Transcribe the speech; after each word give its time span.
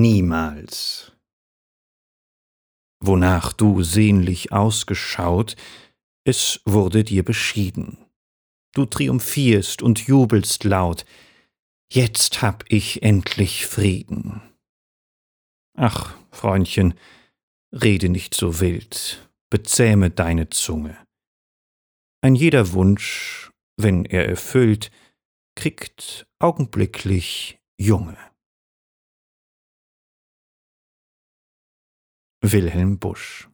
niemals. 0.00 1.12
Wonach 3.00 3.52
du 3.52 3.82
sehnlich 3.82 4.52
ausgeschaut, 4.52 5.56
es 6.24 6.60
wurde 6.64 7.04
dir 7.04 7.24
beschieden. 7.24 7.98
Du 8.74 8.84
triumphierst 8.84 9.82
und 9.82 10.06
jubelst 10.06 10.64
laut, 10.64 11.04
jetzt 11.92 12.42
hab 12.42 12.64
ich 12.68 13.02
endlich 13.02 13.66
Frieden. 13.66 14.42
Ach, 15.76 16.16
Freundchen, 16.30 16.94
rede 17.72 18.08
nicht 18.08 18.34
so 18.34 18.60
wild, 18.60 19.30
bezähme 19.50 20.10
deine 20.10 20.50
Zunge. 20.50 20.96
Ein 22.22 22.34
jeder 22.34 22.72
Wunsch, 22.72 23.50
wenn 23.76 24.04
er 24.04 24.28
erfüllt, 24.28 24.90
kriegt 25.54 26.26
augenblicklich 26.38 27.58
Junge. 27.78 28.16
Wilhelm 32.52 32.98
Busch 32.98 33.48